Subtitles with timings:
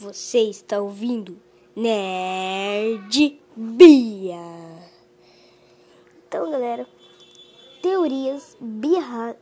[0.00, 1.42] Você está ouvindo
[1.74, 4.38] Nerd Bia.
[6.28, 6.86] Então, galera,
[7.82, 8.56] teorias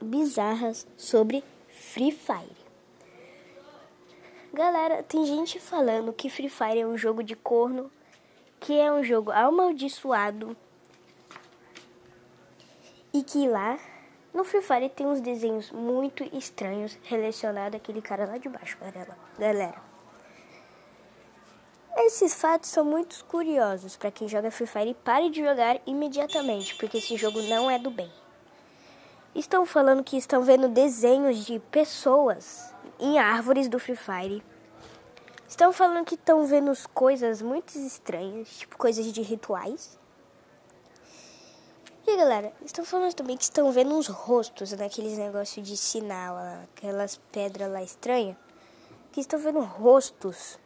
[0.00, 2.56] bizarras sobre Free Fire.
[4.50, 7.92] Galera, tem gente falando que Free Fire é um jogo de corno,
[8.58, 10.56] que é um jogo amaldiçoado
[13.12, 13.78] e que lá
[14.32, 19.14] no Free Fire tem uns desenhos muito estranhos relacionados àquele cara lá de baixo, galera.
[21.98, 26.74] Esses fatos são muito curiosos para quem joga Free Fire e pare de jogar imediatamente,
[26.74, 28.12] porque esse jogo não é do bem.
[29.34, 34.44] Estão falando que estão vendo desenhos de pessoas em árvores do Free Fire.
[35.48, 39.98] Estão falando que estão vendo coisas muito estranhas, tipo coisas de rituais.
[42.06, 47.16] E galera, estão falando também que estão vendo uns rostos naqueles negócios de sinal, aquelas
[47.32, 48.36] pedras lá estranhas.
[49.12, 50.58] Que estão vendo rostos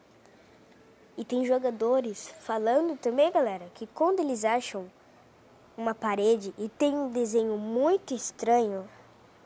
[1.21, 4.91] e tem jogadores falando também, galera, que quando eles acham
[5.77, 8.89] uma parede e tem um desenho muito estranho,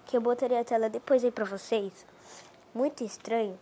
[0.07, 2.07] que eu botaria a tela depois aí pra vocês,
[2.73, 3.59] muito estranho,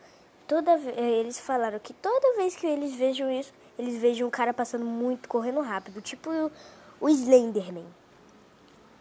[0.47, 4.84] toda eles falaram que toda vez que eles vejam isso, eles vejam um cara passando
[4.84, 6.28] muito, correndo rápido, tipo
[7.00, 7.87] o Slenderman,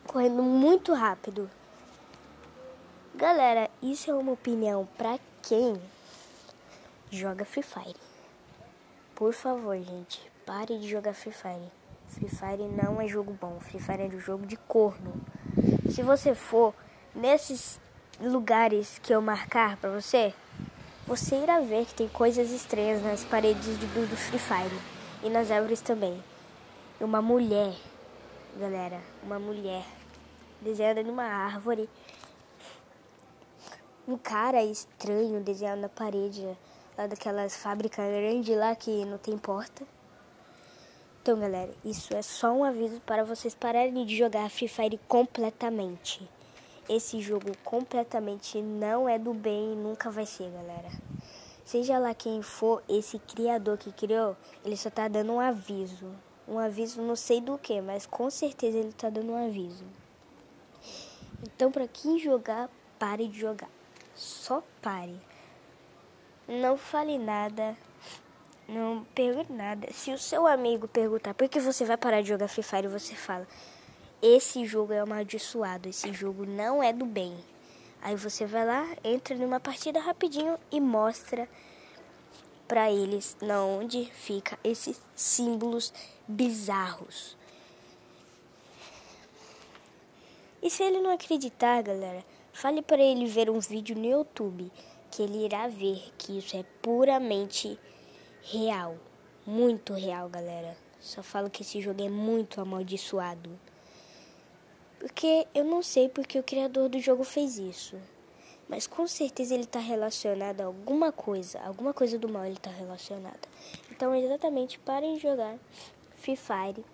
[0.08, 1.52] correndo muito rápido.
[3.14, 5.76] Galera, isso é uma opinião pra quem
[7.12, 8.11] joga Free Fire.
[9.22, 11.72] Por favor, gente, pare de jogar Free Fire.
[12.08, 13.60] Free Fire não é jogo bom.
[13.60, 15.14] Free Fire é um jogo de corno.
[15.92, 16.74] Se você for
[17.14, 17.80] nesses
[18.20, 20.34] lugares que eu marcar para você,
[21.06, 24.82] você irá ver que tem coisas estranhas nas paredes do, do Free Fire
[25.22, 26.20] e nas árvores também.
[27.00, 27.76] Uma mulher,
[28.60, 29.86] galera, uma mulher
[30.60, 31.88] desenhada numa árvore.
[34.08, 36.58] Um cara estranho desenhado na parede
[36.98, 39.86] lá daquelas fábricas grandes lá que não tem porta.
[41.22, 46.28] Então, galera, isso é só um aviso para vocês pararem de jogar Free Fire completamente.
[46.90, 50.90] Esse jogo completamente não é do bem e nunca vai ser, galera.
[51.64, 56.12] Seja lá quem for esse criador que criou, ele só tá dando um aviso.
[56.48, 59.86] Um aviso não sei do que, mas com certeza ele tá dando um aviso.
[61.44, 63.70] Então, para quem jogar, pare de jogar.
[64.16, 65.18] Só pare.
[66.52, 67.78] Não fale nada.
[68.68, 69.88] Não pergunte nada.
[69.94, 73.16] Se o seu amigo perguntar por que você vai parar de jogar Free Fire, você
[73.16, 73.48] fala:
[74.22, 75.88] Esse jogo é amaldiçoado.
[75.88, 77.38] Esse jogo não é do bem.
[78.02, 81.48] Aí você vai lá, entra numa partida rapidinho e mostra
[82.68, 85.94] para eles na onde fica esses símbolos
[86.28, 87.38] bizarros.
[90.62, 94.70] E se ele não acreditar, galera, fale para ele ver um vídeo no YouTube
[95.12, 97.78] que ele irá ver que isso é puramente
[98.42, 98.96] real.
[99.46, 100.78] Muito real, galera.
[101.00, 103.60] Só falo que esse jogo é muito amaldiçoado.
[104.98, 107.98] Porque eu não sei porque o criador do jogo fez isso.
[108.70, 111.60] Mas com certeza ele está relacionado a alguma coisa.
[111.62, 113.50] Alguma coisa do mal ele está relacionado.
[113.90, 115.58] Então, exatamente, parem de jogar
[116.16, 116.86] Free Fire.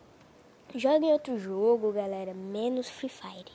[0.73, 2.33] Joguem outro jogo, galera.
[2.33, 3.51] Menos Free Fire.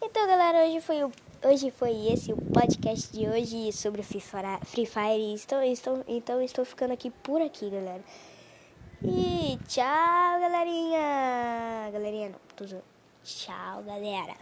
[0.00, 1.12] Então, galera, hoje foi o
[1.44, 5.34] Hoje foi esse o podcast de hoje sobre Free Fire.
[5.34, 8.00] Estou, estou, então estou ficando aqui por aqui, galera.
[9.02, 11.90] E tchau, galerinha.
[11.92, 12.64] Galerinha não, tô
[13.24, 14.36] Tchau, galera.